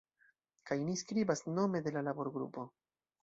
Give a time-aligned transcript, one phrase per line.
[0.69, 2.65] Kaj ni skribas nome de la laborgrupo.